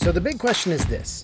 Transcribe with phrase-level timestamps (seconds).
[0.00, 1.22] So the big question is this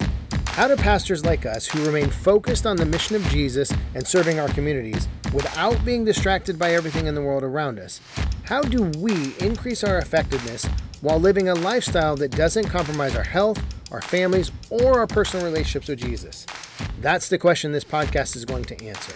[0.48, 4.38] How do pastors like us who remain focused on the mission of Jesus and serving
[4.38, 8.02] our communities without being distracted by everything in the world around us,
[8.42, 10.66] how do we increase our effectiveness
[11.00, 13.58] while living a lifestyle that doesn't compromise our health,
[13.92, 16.44] our families, or our personal relationships with Jesus?
[17.00, 19.14] That's the question this podcast is going to answer.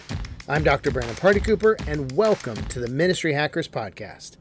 [0.49, 0.91] I'm Dr.
[0.91, 4.39] Brandon Party Cooper, and welcome to the Ministry Hackers Podcast.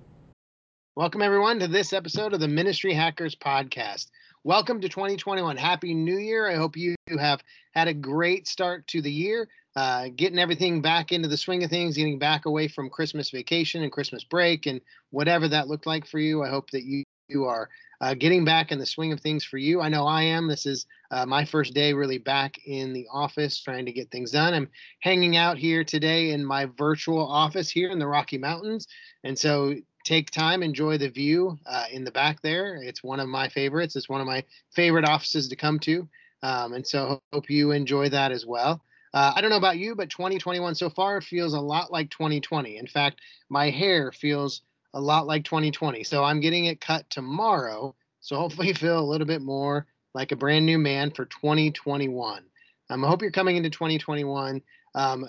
[0.96, 4.08] Welcome, everyone, to this episode of the Ministry Hackers Podcast.
[4.46, 5.58] Welcome to 2021.
[5.58, 6.50] Happy New Year.
[6.50, 7.44] I hope you have
[7.74, 11.70] had a great start to the year, uh, getting everything back into the swing of
[11.70, 16.08] things, getting back away from Christmas vacation and Christmas break and whatever that looked like
[16.08, 16.42] for you.
[16.42, 19.58] I hope that you, you are uh, getting back in the swing of things for
[19.58, 19.82] you.
[19.82, 20.48] I know I am.
[20.48, 24.32] This is uh, my first day really back in the office trying to get things
[24.32, 24.54] done.
[24.54, 24.70] I'm
[25.02, 28.88] hanging out here today in my virtual office here in the Rocky Mountains.
[29.26, 32.76] And so take time, enjoy the view uh, in the back there.
[32.76, 33.96] It's one of my favorites.
[33.96, 36.08] It's one of my favorite offices to come to.
[36.42, 38.82] Um, and so hope you enjoy that as well.
[39.14, 42.78] Uh, I don't know about you, but 2021 so far feels a lot like 2020.
[42.78, 44.62] In fact, my hair feels
[44.94, 46.04] a lot like 2020.
[46.04, 47.96] So I'm getting it cut tomorrow.
[48.22, 52.44] So hopefully feel a little bit more like a brand new man for 2021.
[52.90, 54.62] Um, I hope you're coming into 2021
[54.96, 55.26] um,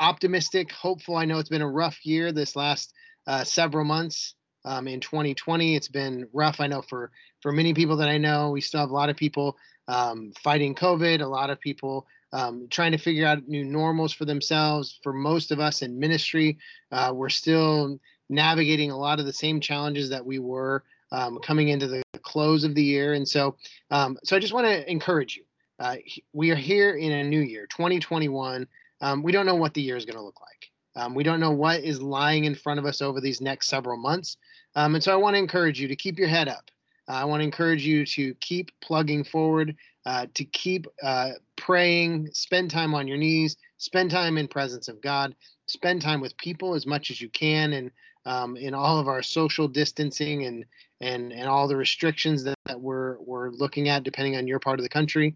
[0.00, 1.16] optimistic, hopeful.
[1.16, 2.92] I know it's been a rough year this last
[3.26, 4.34] uh, several months
[4.64, 5.76] um, in 2020.
[5.76, 6.60] It's been rough.
[6.60, 9.16] I know for for many people that I know, we still have a lot of
[9.16, 9.56] people
[9.88, 11.20] um, fighting COVID.
[11.20, 14.98] A lot of people um, trying to figure out new normals for themselves.
[15.02, 16.58] For most of us in ministry,
[16.90, 21.68] uh, we're still navigating a lot of the same challenges that we were um, coming
[21.68, 23.12] into the close of the year.
[23.12, 23.56] And so,
[23.90, 25.44] um, so I just want to encourage you.
[25.78, 25.96] Uh,
[26.32, 28.66] we are here in a new year, 2021.
[29.00, 30.71] Um, we don't know what the year is going to look like.
[30.96, 33.96] Um, we don't know what is lying in front of us over these next several
[33.96, 34.36] months.
[34.74, 36.70] Um, and so I want to encourage you to keep your head up.
[37.08, 39.76] Uh, I want to encourage you to keep plugging forward,
[40.06, 45.00] uh, to keep uh, praying, spend time on your knees, spend time in presence of
[45.00, 45.34] God,
[45.66, 47.90] spend time with people as much as you can, and
[48.24, 50.64] um, in all of our social distancing and
[51.00, 54.78] and and all the restrictions that, that we're we're looking at, depending on your part
[54.78, 55.34] of the country.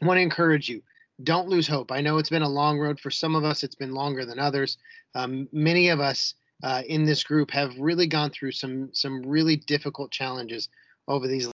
[0.00, 0.82] I want to encourage you
[1.22, 1.92] don't lose hope.
[1.92, 4.38] I know it's been a long road for some of us, it's been longer than
[4.38, 4.78] others.
[5.14, 9.56] Um, many of us uh, in this group have really gone through some some really
[9.56, 10.68] difficult challenges
[11.08, 11.48] over these